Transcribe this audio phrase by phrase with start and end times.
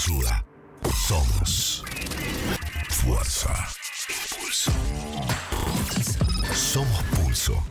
[0.00, 1.84] Somos
[2.88, 3.52] fuerza.
[4.40, 4.72] Pulso.
[6.54, 7.62] Somos Pulso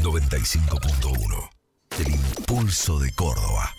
[0.00, 1.50] 95.1.
[1.98, 3.74] El impulso de Córdoba.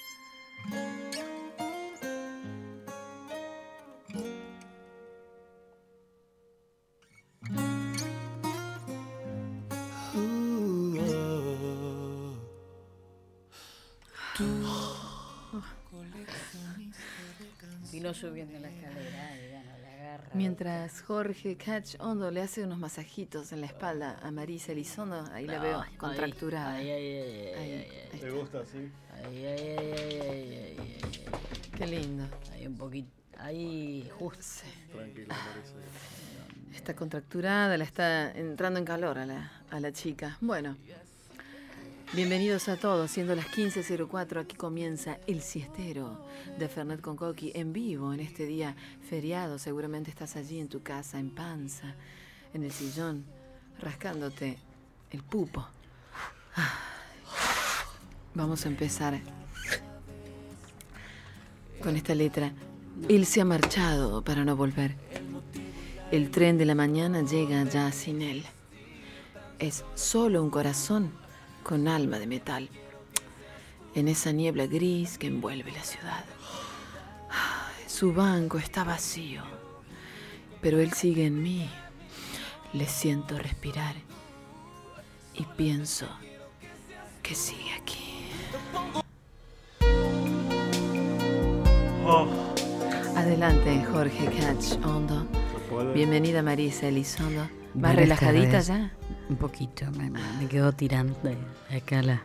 [18.30, 20.30] Subiendo la escalera y bueno, la agarra.
[20.34, 25.46] Mientras Jorge Catch Hondo le hace unos masajitos en la espalda a Marisa Elizondo, ahí
[25.48, 26.74] la veo Ay, contracturada.
[26.74, 27.88] Ahí, ahí
[28.20, 28.90] ¿Te gusta así?
[29.24, 31.00] ay, ay, ay, ay, ay, ay, ay,
[31.78, 32.24] Qué lindo.
[32.24, 32.60] ay.
[32.60, 33.10] Ahí un poquito.
[33.38, 34.64] Ahí justo.
[34.92, 35.74] Tranquila, Marisa.
[36.76, 40.38] Está contracturada, la está entrando en calor a la, a la chica.
[40.42, 40.78] Bueno,
[42.16, 43.12] bienvenidos a todos.
[43.12, 46.18] Siendo las 15.04, aquí comienza El Siestero
[46.58, 48.74] de Fernet con Coqui en vivo en este día
[49.10, 49.60] feriado.
[49.60, 51.94] Seguramente estás allí en tu casa, en panza,
[52.54, 53.26] en el sillón,
[53.82, 54.58] rascándote
[55.12, 55.68] el pupo.
[58.34, 59.20] Vamos a empezar
[61.84, 62.54] con esta letra.
[63.10, 64.96] Él se ha marchado para no volver.
[66.12, 68.46] El tren de la mañana llega ya sin él.
[69.60, 71.25] Es solo un corazón
[71.66, 72.70] con alma de metal.
[73.96, 76.24] En esa niebla gris que envuelve la ciudad.
[77.88, 79.42] Su banco está vacío.
[80.62, 81.68] Pero él sigue en mí.
[82.74, 83.96] Le siento respirar.
[85.34, 86.08] Y pienso
[87.24, 88.28] que sigue aquí.
[92.06, 92.28] Oh,
[93.16, 95.26] Adelante, Jorge Catch Hondo.
[95.96, 97.50] Bienvenida Marisa Elizondo.
[97.74, 98.92] ¿Más relajadita ya?
[99.30, 99.86] Un poquito.
[99.98, 100.20] Me, me-
[100.74, 102.22] tirando de acá la.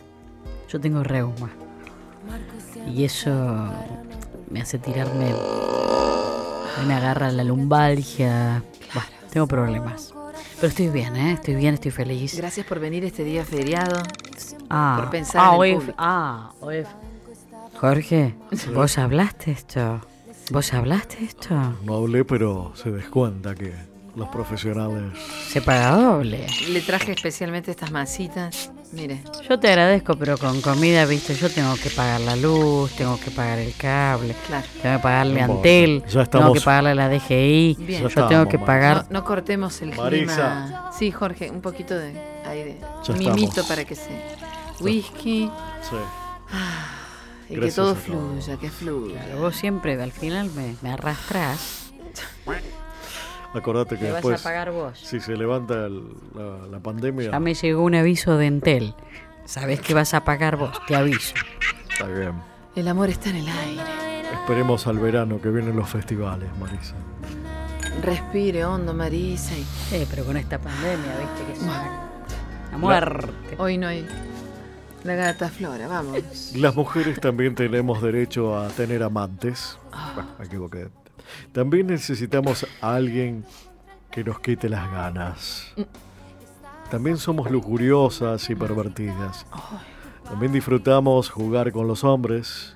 [0.68, 1.50] Yo tengo reuma.
[2.86, 3.30] Y eso
[4.50, 5.34] me hace tirarme.
[6.86, 8.62] Me agarra la lumbalgia.
[8.94, 10.14] Bueno, tengo problemas.
[10.56, 11.32] Pero estoy bien, ¿eh?
[11.32, 12.36] Estoy bien, estoy feliz.
[12.36, 14.02] Gracias por venir este día feriado.
[14.68, 16.84] Ah, por pensar ah, en el hoy- ah, hoy-
[17.80, 18.34] Jorge,
[18.74, 20.00] ¿vos hablaste esto?
[20.50, 21.54] ¿Vos hablaste esto?
[21.84, 23.72] No hablé, pero se descuenta que
[24.16, 25.12] los profesionales.
[25.48, 26.46] Se paga doble.
[26.68, 28.70] Le traje especialmente estas masitas.
[28.92, 33.20] Mire, Yo te agradezco, pero con comida, viste, yo tengo que pagar la luz, tengo
[33.20, 34.66] que pagar el cable, claro.
[34.82, 38.02] tengo que pagarle Antel, ya tengo estamos- que pagarle a la DGI, Bien.
[38.02, 38.96] yo Ya tengo que estamos, pagar...
[39.08, 40.08] No, no cortemos el Marisa.
[40.66, 40.90] clima.
[40.98, 42.78] Sí, Jorge, un poquito de aire.
[43.04, 43.68] Ya Mimito estamos.
[43.68, 44.10] para que se.
[44.80, 45.48] Whisky.
[45.88, 45.96] Sí.
[47.48, 49.22] Y Gracias que todo fluya, que fluya.
[49.24, 51.92] Pero vos siempre al final me, me arrastrás,
[53.54, 54.98] Acordate que vas después, a pagar vos.
[54.98, 58.94] si se levanta el- la, la pandemia, Ya me llegó un aviso de Entel.
[59.44, 61.34] Sabés que vas a pagar vos, te aviso.
[61.90, 62.32] está bien.
[62.76, 63.82] El amor está en el aire.
[64.34, 66.94] Esperemos al verano que vienen los festivales, Marisa.
[68.02, 69.52] Respire hondo, Marisa.
[69.56, 72.08] Y Eh, pero con esta pandemia, viste que es una,
[72.68, 73.32] una muerte.
[73.58, 74.06] hoy no hay.
[75.04, 76.52] La gata Flora, vamos.
[76.54, 79.78] Las mujeres también tenemos derecho a tener amantes.
[80.14, 80.88] Bueno, me equivoqué.
[81.52, 83.44] También necesitamos a alguien
[84.10, 85.72] que nos quite las ganas.
[86.90, 89.46] También somos lujuriosas y pervertidas.
[90.24, 92.74] También disfrutamos jugar con los hombres.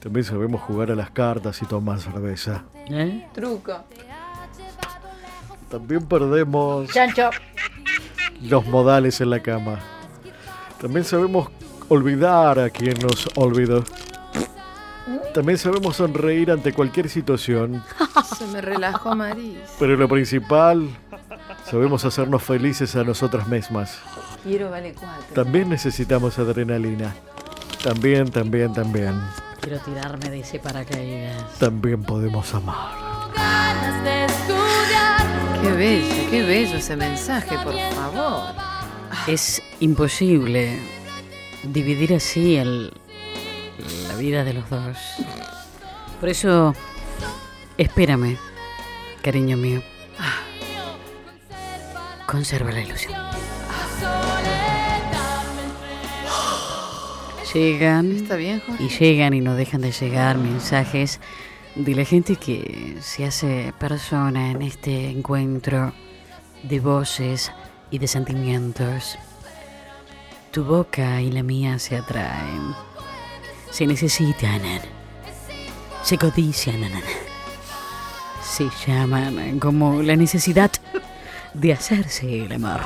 [0.00, 2.64] También sabemos jugar a las cartas y tomar cerveza.
[2.90, 3.26] ¿Eh?
[3.34, 3.84] Truco.
[5.70, 7.30] También perdemos Chancho.
[8.42, 9.78] los modales en la cama.
[10.80, 11.48] También sabemos
[11.88, 13.84] olvidar a quien nos olvidó.
[15.34, 17.82] También sabemos sonreír ante cualquier situación.
[18.38, 19.60] Se me relajó Marisa.
[19.78, 20.88] Pero lo principal,
[21.68, 23.98] sabemos hacernos felices a nosotras mismas.
[24.44, 25.34] Quiero vale cuatro.
[25.34, 27.14] También necesitamos adrenalina.
[27.82, 29.20] También, también, también.
[29.60, 31.58] Quiero tirarme de ese paracaídas.
[31.58, 33.02] También podemos amar.
[35.62, 38.54] Qué bello, qué bello ese mensaje, por favor.
[39.26, 40.78] Es imposible
[41.62, 42.92] dividir así el,
[44.08, 44.96] la vida de los dos.
[46.20, 46.74] Por eso,
[47.78, 48.36] espérame,
[49.22, 49.82] cariño mío.
[52.26, 53.20] Conserva la ilusión.
[57.52, 58.82] Llegan ¿Está bien, Jorge?
[58.82, 61.20] y llegan y no dejan de llegar mensajes
[61.74, 65.92] de la gente que se hace persona en este encuentro
[66.62, 67.52] de voces
[67.90, 69.18] y de sentimientos.
[70.50, 72.74] Tu boca y la mía se atraen,
[73.72, 74.60] se necesitan,
[76.02, 76.82] se codician,
[78.42, 80.70] se llaman como la necesidad
[81.54, 82.82] de hacerse el amor,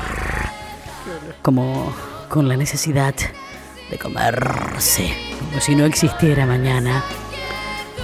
[1.42, 1.92] como
[2.28, 3.14] con la necesidad
[3.90, 7.02] de comerse, como si no existiera mañana.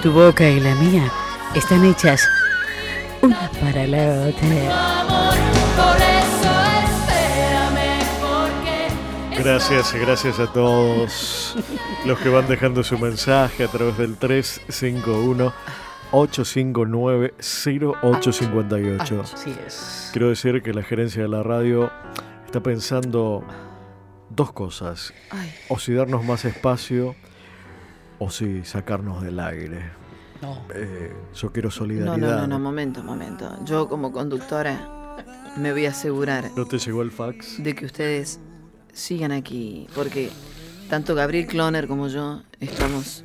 [0.03, 1.09] Tu boca y la mía
[1.55, 2.29] están hechas
[3.21, 6.02] una para la otra.
[9.39, 11.57] Gracias, gracias a todos
[12.07, 15.53] los que van dejando su mensaje a través del 351
[16.13, 19.21] 859 0858.
[19.23, 20.11] Así es.
[20.13, 21.91] Quiero decir que la gerencia de la radio
[22.45, 23.43] está pensando
[24.31, 25.13] dos cosas.
[25.31, 27.15] Ay, O si darnos más espacio
[28.19, 29.91] o si sacarnos del aire.
[30.43, 30.61] No.
[30.75, 32.17] Eh, yo quiero no, solidaridad.
[32.19, 33.51] no, no, no, momento, momento.
[33.65, 35.17] Yo como conductora
[35.57, 37.63] me voy a asegurar ¿No te llegó el fax?
[37.63, 38.41] de que ustedes
[38.93, 40.31] sigan aquí, porque
[40.89, 43.25] tanto Gabriel Cloner como yo estamos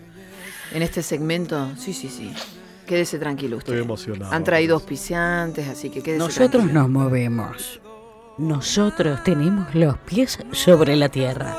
[0.71, 1.69] en este segmento.
[1.77, 2.33] Sí, sí, sí.
[2.85, 3.73] Quédese tranquilo usted.
[3.73, 4.31] Estoy emocionado.
[4.33, 6.81] Han traído auspiciantes, así que quédese Nosotros tranquilo.
[6.81, 7.81] nos movemos.
[8.37, 11.57] Nosotros tenemos los pies sobre la tierra.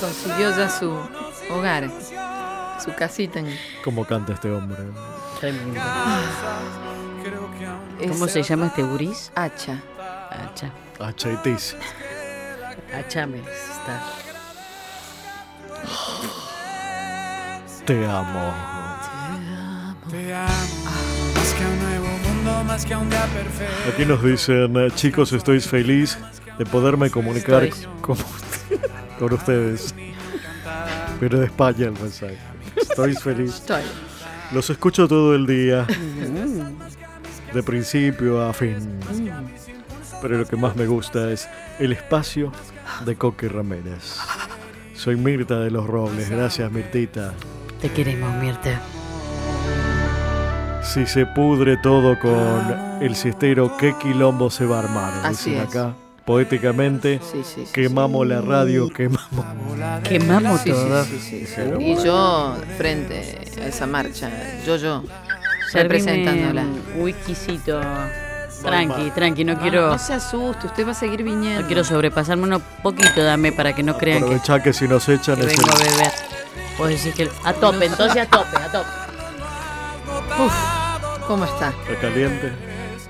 [0.00, 0.90] Consiguió ya su
[1.52, 1.90] hogar,
[2.82, 3.46] su casita en...
[3.84, 4.78] ¿Cómo canta este hombre?
[8.08, 9.30] ¿Cómo es se llama este gurís?
[9.34, 9.80] Hacha.
[10.30, 10.70] Hacha.
[10.98, 11.76] Achaitis.
[12.92, 14.02] Hachame está.
[17.84, 18.52] Te amo.
[20.10, 20.48] Te amo,
[21.34, 23.90] más que a un nuevo mundo, más que a un día perfecto.
[23.92, 26.18] Aquí nos dicen, chicos, estoy feliz
[26.58, 27.86] de poderme comunicar Estoy.
[28.00, 28.16] con,
[29.18, 29.94] con ustedes.
[31.20, 32.38] Pero de España el mensaje.
[32.76, 33.54] Estoy feliz.
[33.56, 33.82] Estoy.
[34.52, 35.86] Los escucho todo el día.
[37.52, 38.76] De principio a fin.
[40.26, 42.50] Pero lo que más me gusta es el espacio
[43.04, 44.16] de Coque Ramírez.
[44.92, 46.28] Soy Mirta de los Robles.
[46.28, 47.32] Gracias, Mirtita.
[47.80, 48.80] Te queremos, Mirta.
[50.82, 55.12] Si se pudre todo con el siestero, ¿qué quilombo se va a armar?
[55.26, 55.68] Así Dicen es.
[55.68, 55.94] acá.
[56.24, 57.72] Poéticamente, Sí, sí, sí.
[57.72, 59.28] quemamos la radio, quemamos.
[60.02, 61.04] Quemamos todo.
[61.04, 61.52] sí, sí, sí.
[61.54, 64.28] Pero Y yo, frente a esa marcha,
[64.66, 65.04] yo, yo,
[65.72, 66.62] representándola.
[66.62, 67.80] un whiskycito.
[68.62, 71.60] Tranqui, tranqui, no quiero, No se asuste, usted va a seguir viniendo.
[71.62, 75.08] no quiero sobrepasarme uno poquito, dame para que no crean que, Aprovechá que si nos
[75.08, 76.12] echan que es vengo a beber.
[76.78, 78.88] Vos decís que a tope, entonces a tope, a tope.
[81.26, 81.68] ¿Cómo está?
[81.70, 82.52] está caliente.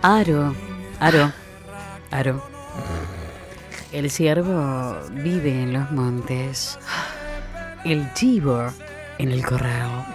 [0.02, 0.54] Aro,
[1.00, 1.32] Aro,
[2.10, 2.42] Aro.
[3.92, 6.78] El ciervo vive en los montes.
[7.84, 8.72] El chivo
[9.19, 10.06] en el corral.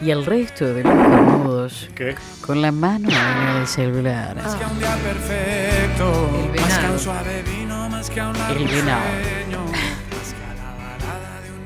[0.00, 2.14] Y el resto de los cornudos ¿Qué?
[2.46, 4.36] con la mano en el celular.
[4.36, 6.92] Más que un día perfecto, El más que a venado.
[6.92, 9.00] un suave vino, más que a un largo El venado.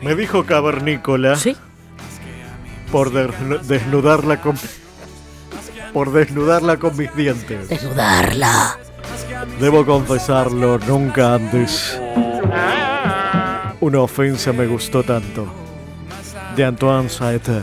[0.03, 1.56] Me dijo cavernícola ¿Sí?
[2.91, 4.56] por desnu- desnudarla con.
[5.93, 7.69] Por desnudarla con mis dientes.
[7.69, 8.79] Desnudarla.
[9.61, 12.00] Debo confesarlo, nunca antes.
[13.81, 15.53] Una ofensa me gustó tanto.
[16.56, 17.62] De Antoine Sainte.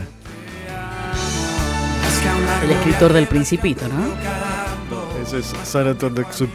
[2.62, 4.04] El escritor del Principito, ¿no?
[5.22, 6.48] Ese es San Antonio de tu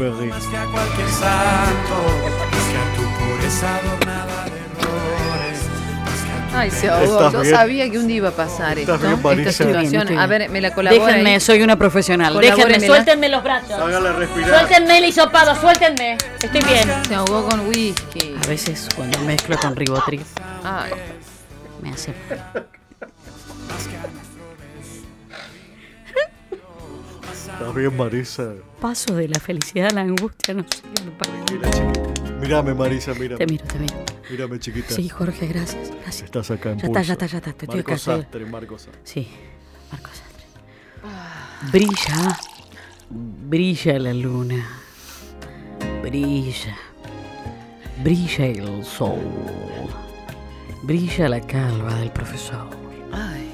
[6.56, 7.04] Ay, se ahogó.
[7.18, 7.56] ¿Estás Yo bien?
[7.56, 10.18] sabía que un día iba a pasar esto, ¿Estás bien, esta situación.
[10.18, 11.40] A ver, me la colabora Déjenme, ahí.
[11.40, 12.40] soy una profesional.
[12.40, 13.76] Déjenme, suéltenme los brazos.
[13.80, 16.18] Suéltenme el hisopado, suéltenme.
[16.42, 16.90] Estoy bien.
[17.08, 18.36] Se ahogó con whisky.
[18.44, 20.22] A veces cuando mezclo con ribotril
[20.64, 20.92] Ay,
[21.82, 22.14] me hace...
[27.64, 28.54] ¿Estás bien, Marisa?
[28.82, 30.82] Paso de la felicidad a la angustia, no sé.
[31.06, 31.32] me pasa.
[31.50, 32.32] Mira, chiquita.
[32.42, 33.38] Mírame, Marisa, mírame.
[33.38, 33.96] Te miro, te miro.
[34.30, 34.94] Mírame, chiquita.
[34.94, 35.90] Sí, Jorge, gracias.
[36.02, 36.24] Gracias.
[36.24, 37.54] Estás acá en Ya está, ya está, ya está.
[37.54, 37.96] Te estoy Marco acá.
[37.96, 39.02] estoy- Sastre, Marco Sastre.
[39.06, 39.28] Sí,
[39.94, 40.46] Marco Sastre.
[41.72, 42.40] Brilla,
[43.10, 44.68] brilla la luna.
[46.02, 46.78] Brilla,
[48.04, 49.20] brilla el sol.
[50.84, 52.68] Brilla la calva del profesor.
[53.14, 53.52] ay.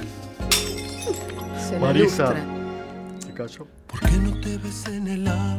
[1.69, 2.33] Se Marisa.
[2.33, 2.45] lustra.
[3.19, 3.67] ¿Se cayó?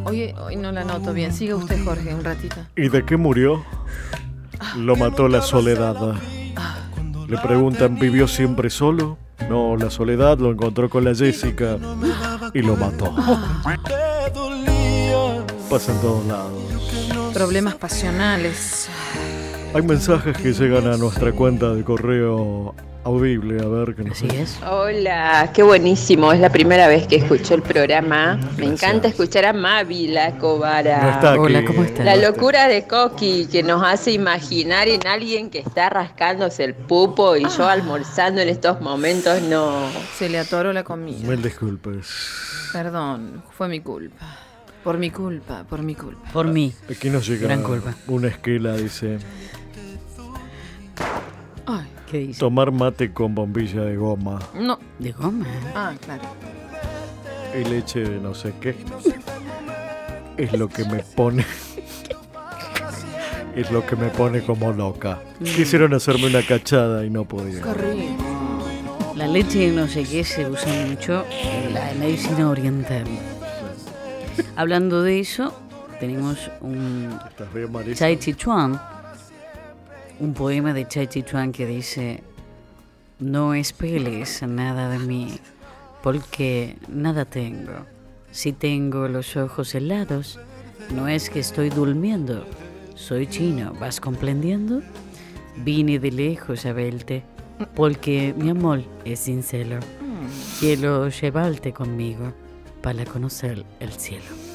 [0.05, 1.33] Hoy, hoy no la noto bien.
[1.33, 2.57] Siga usted, Jorge, un ratito.
[2.77, 3.65] ¿Y de qué murió?
[4.77, 5.97] Lo mató la soledad.
[7.29, 9.19] Le preguntan, ¿vivió siempre solo?
[9.49, 11.79] No, la soledad lo encontró con la Jessica
[12.53, 13.15] y lo mató.
[15.69, 17.33] Pasa en todos lados.
[17.33, 18.89] Problemas pasionales.
[19.73, 24.28] Hay mensajes que llegan a nuestra cuenta de correo audible, a ver qué nos Así
[24.37, 24.59] es.
[24.62, 26.33] Hola, qué buenísimo.
[26.33, 28.38] Es la primera vez que escucho el programa.
[28.59, 31.02] Me encanta escuchar a Mavi, la cobara.
[31.02, 31.40] No está aquí.
[31.40, 32.04] Hola, ¿cómo estás?
[32.04, 37.37] La locura de Coqui que nos hace imaginar en alguien que está rascándose el pupo
[37.37, 39.88] y yo almorzando en estos momentos no.
[40.16, 41.26] Se le atoró la comida.
[41.28, 42.07] Mil disculpes.
[42.73, 44.37] Perdón, fue mi culpa.
[44.85, 46.30] Por mi culpa, por mi culpa.
[46.33, 46.73] Por mí.
[46.90, 47.95] Aquí nos llega Gran culpa.
[48.07, 49.19] una esquela, dice.
[51.66, 52.40] Ay, ¿Qué dice?
[52.40, 54.79] Tomar mate con bombilla de goma No.
[54.99, 55.47] De goma.
[55.75, 56.23] Ah, claro.
[57.59, 58.75] y leche de no sé qué.
[60.37, 61.45] Es lo que me pone.
[63.55, 65.19] Es lo que me pone como loca.
[65.43, 67.61] Quisieron hacerme una cachada y no podía.
[67.61, 68.17] Corrí.
[69.17, 73.05] La leche de no sé qué se usa mucho en la medicina oriental.
[74.57, 75.52] Hablando de eso,
[75.99, 77.19] tenemos un.
[77.95, 78.81] Chai Chi Chuan,
[80.21, 82.23] un poema de Chai Chi Chuan que dice:
[83.19, 85.39] No esperes nada de mí,
[86.03, 87.87] porque nada tengo.
[88.31, 90.39] Si tengo los ojos helados,
[90.95, 92.47] no es que estoy durmiendo.
[92.95, 94.83] Soy chino, ¿vas comprendiendo?
[95.57, 97.25] Vine de lejos a verte,
[97.75, 99.81] porque mi amor es sincero.
[100.61, 102.33] Quiero llevarte conmigo
[102.83, 104.50] para conocer el cielo.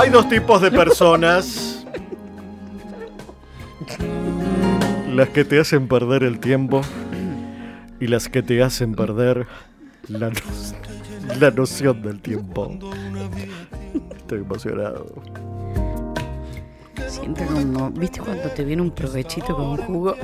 [0.00, 1.84] Hay dos tipos de personas.
[5.12, 6.80] Las que te hacen perder el tiempo
[8.00, 9.46] y las que te hacen perder
[10.08, 12.72] la, no- la noción del tiempo.
[14.16, 15.06] Estoy emocionado.
[17.08, 20.14] Siento como, ¿viste cuando te viene un provechito con un jugo?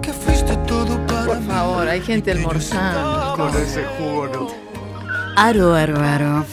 [0.00, 3.34] Que fuiste todo para Por favor, hay gente almorzando.
[3.36, 4.48] Con ese jugo no.
[5.36, 6.44] Aro, aro, aro.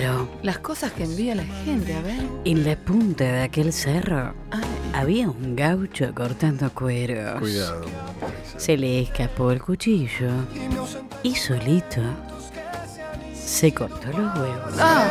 [0.00, 0.28] Aro.
[0.42, 2.20] Las cosas que envía la gente, a ver.
[2.44, 4.62] En la punta de aquel cerro Ay,
[4.94, 7.38] había un gaucho cortando cueros.
[7.40, 7.82] Cuidado.
[8.56, 10.30] Se le escapó el cuchillo
[11.22, 12.00] y solito
[13.34, 14.74] se cortó los huevos.
[14.78, 15.06] Ah.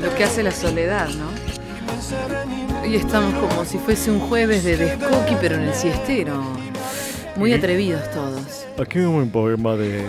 [0.00, 2.86] Lo que hace la soledad, ¿no?
[2.88, 6.42] Y estamos como si fuese un jueves de descoqui, pero en el siestero.
[7.36, 8.64] Muy atrevidos todos.
[8.78, 10.06] Aquí hay un poema de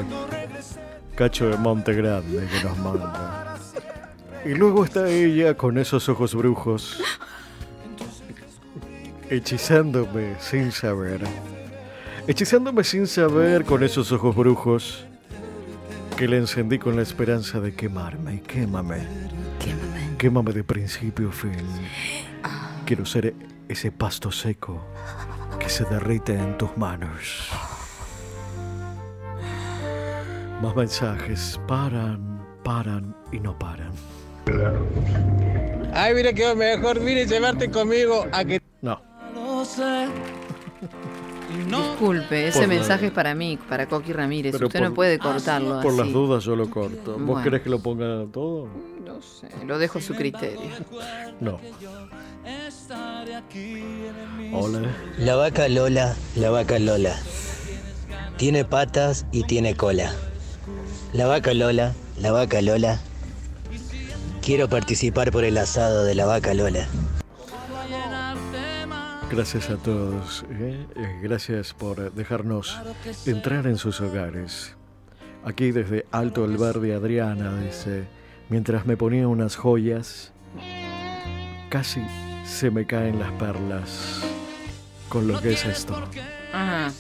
[1.18, 3.58] Cacho de Monte Grande que nos manda.
[4.46, 7.02] Y luego está ella con esos ojos brujos,
[9.28, 11.22] hechizándome sin saber.
[12.28, 15.08] Hechizándome sin saber con esos ojos brujos
[16.16, 19.00] que le encendí con la esperanza de quemarme y quémame.
[19.60, 20.18] Quémame.
[20.20, 21.58] Quémame de principio a fin.
[22.86, 23.34] Quiero ser
[23.68, 24.86] ese pasto seco
[25.60, 27.50] que se derrite en tus manos.
[30.62, 31.60] Más mensajes.
[31.68, 33.92] Paran, paran y no paran.
[35.94, 39.02] Ay, mira que mejor vine llevarte conmigo a que No.
[41.68, 44.52] Disculpe, ese Por la- mensaje es para mí, para Coqui Ramírez.
[44.54, 45.98] Pero Usted por- no puede cortarlo Por así.
[46.02, 47.14] las dudas yo lo corto.
[47.14, 47.44] ¿Vos Bueno.
[47.44, 48.68] querés que lo ponga todo?
[49.06, 50.60] No sé, lo dejo a su criterio.
[51.40, 51.60] No.
[54.54, 54.82] Hola.
[55.18, 57.16] La vaca Lola, la vaca Lola.
[58.38, 60.14] Tiene patas y tiene cola.
[61.14, 63.00] La vaca Lola, la vaca Lola.
[64.42, 66.88] Quiero participar por el asado de la vaca Lola.
[69.32, 70.46] Gracias a todos.
[70.52, 70.86] ¿eh?
[70.96, 72.78] Eh, Gracias por dejarnos
[73.26, 74.76] entrar en sus hogares.
[75.44, 78.06] Aquí desde Alto el Verde Adriana dice,
[78.50, 80.34] mientras me ponía unas joyas,
[81.70, 82.02] casi
[82.46, 84.22] se me caen las perlas
[85.10, 85.96] con lo que es esto.
[86.54, 86.92] Ajá.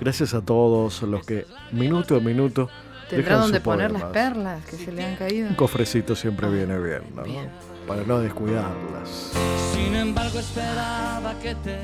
[0.00, 2.68] Gracias a todos los que minuto a minuto
[3.08, 5.48] ¿Tendrá dejan donde poner las perlas que se le han caído?
[5.48, 7.22] Un cofrecito siempre viene bien, ¿no?
[7.22, 7.48] Bien.
[7.86, 9.32] Para no descuidarlas.
[9.72, 11.78] Sin embargo esperaba que te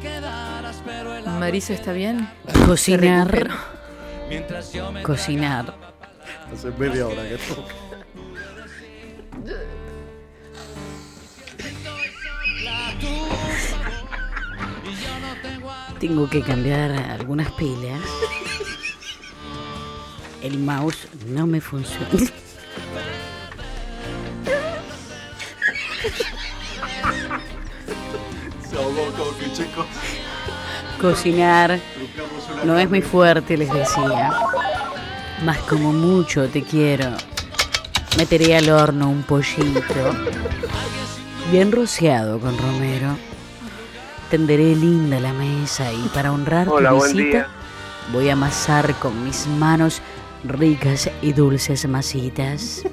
[0.00, 2.28] quedaras, pero el ¿Marisa está bien?
[2.66, 3.50] Cocinar.
[5.02, 5.74] Cocinar.
[6.52, 7.87] Hace media hora que toca.
[15.98, 18.00] Tengo que cambiar algunas pilas.
[20.42, 22.06] El mouse no me funciona.
[31.00, 31.80] Cocinar
[32.64, 34.32] no es muy fuerte, les decía.
[35.44, 37.16] Más como mucho te quiero.
[38.16, 39.82] Meteré al horno un pollito.
[41.50, 43.27] Bien rociado con romero.
[44.30, 47.48] Tenderé linda la mesa y para honrar tu visita
[48.12, 50.02] voy a amasar con mis manos
[50.44, 52.82] ricas y dulces masitas.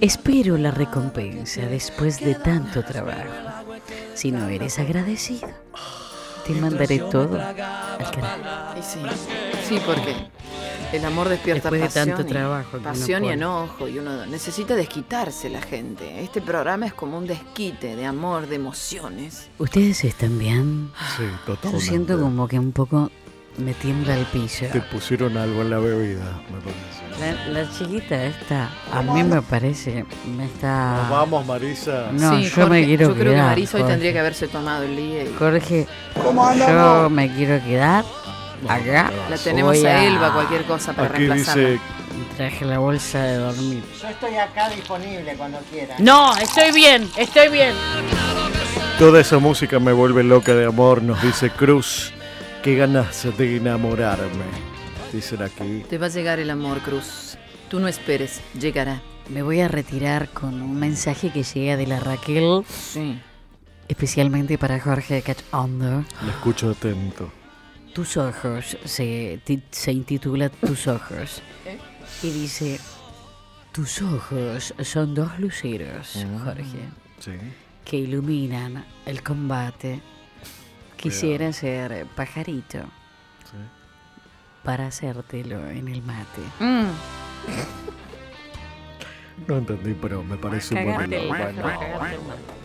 [0.00, 3.28] Espero la recompensa después de tanto trabajo.
[4.14, 5.48] Si no eres agradecido,
[6.46, 7.54] te mandaré todo al.
[8.78, 8.98] Y sí,
[9.68, 10.16] sí, porque
[10.92, 14.74] el amor despierta Después de pasión, tanto y, trabajo pasión y enojo y uno necesita
[14.74, 16.22] desquitarse la gente.
[16.22, 19.48] Este programa es como un desquite de amor, de emociones.
[19.58, 20.90] ¿Ustedes están bien?
[21.16, 21.86] Sí, Yo totalmente.
[21.86, 23.10] siento como que un poco
[23.58, 24.66] me tiembla el piso.
[24.72, 27.48] Te pusieron algo en la bebida, me parece.
[27.52, 30.06] La, la chiquita esta, a mí me parece,
[30.36, 31.02] me está...
[31.02, 32.10] Nos vamos, Marisa.
[32.12, 34.84] No, Sí, yo me quiero Yo creo que quedar, Marisa hoy tendría que haberse tomado
[34.84, 35.24] el día.
[35.24, 38.04] y- Jorge, yo me quiero quedar
[38.68, 39.10] acá.
[39.28, 41.68] La tenemos Voy a Elba, cualquier cosa para Aquí reemplazarla.
[41.70, 41.80] dice,
[42.36, 43.82] Traje la bolsa de dormir.
[44.00, 45.94] Yo estoy acá disponible cuando quiera.
[45.98, 47.74] No, estoy bien, estoy bien.
[48.98, 52.12] toda esa música me vuelve loca de amor, nos dice Cruz.
[52.62, 54.44] Qué ganas de enamorarme.
[55.12, 55.84] Dicen aquí.
[55.88, 57.36] Te va a llegar el amor, Cruz.
[57.68, 59.00] Tú no esperes, llegará.
[59.28, 63.18] Me voy a retirar con un mensaje que llega de la Raquel, Sí.
[63.88, 66.04] especialmente para Jorge Cachondo.
[66.22, 67.30] Le escucho atento.
[67.94, 71.42] Tus ojos se, se intitula Tus ojos.
[72.22, 72.78] Y dice,
[73.72, 77.32] tus ojos son dos luceros, Jorge, Sí.
[77.84, 80.00] que iluminan el combate.
[80.96, 83.56] Quisiera ser pajarito sí.
[84.62, 86.42] para hacértelo en el mate.
[86.58, 86.90] Mm.
[89.48, 91.62] No entendí, pero me parece un buen bueno.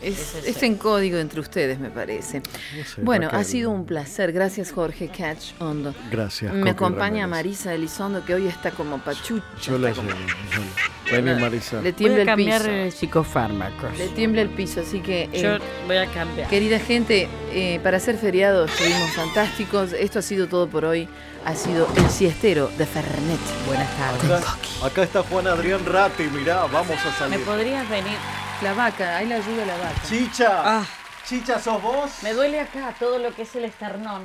[0.01, 2.39] Es, es en código entre ustedes, me parece.
[2.39, 4.31] no sé, Bueno, ha sido un placer.
[4.31, 5.95] Gracias, Jorge Catch Hondo.
[6.11, 6.53] Gracias.
[6.53, 7.29] Me Coqui acompaña Ramírez.
[7.29, 9.43] Marisa Elizondo, que hoy está como pachucha.
[9.61, 10.01] Yo la llevo.
[10.03, 11.77] como- yo la- Vení, Marisa.
[11.77, 12.97] Le Voy tiembla el piso.
[12.97, 13.97] psicofármacos.
[13.97, 15.29] Le tiembla el piso, así que...
[15.31, 15.57] eh, Yo
[15.87, 16.49] voy a cambiar.
[16.49, 19.93] Querida gente, eh, para ser feriado estuvimos fantásticos.
[19.93, 21.07] Esto ha sido todo por hoy.
[21.45, 23.39] Ha sido el siestero de Fernet.
[23.67, 24.31] Buenas tardes.
[24.31, 27.45] Acá, acá está Juan Adrián Ratti, mirá, vamos a ¿Me salir.
[27.45, 28.17] podrías venir?
[28.63, 30.01] La vaca, ahí la ayuda la vaca.
[30.09, 30.83] Chicha, Ah,
[31.27, 32.09] Chicha, ¿sos vos?
[32.23, 34.23] me duele acá todo lo que es el esternón.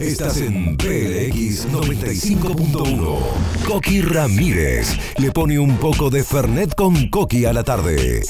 [0.00, 3.18] Estás en PLX 95.1.
[3.66, 8.22] Coqui Ramírez le pone un poco de Fernet con Coqui a la tarde.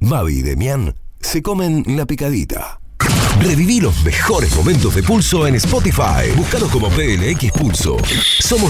[0.00, 2.80] Mavi y Demian se comen la picadita.
[3.40, 6.32] Reviví los mejores momentos de Pulso en Spotify.
[6.34, 7.98] Búscanos como PLX Pulso.
[8.40, 8.64] Somos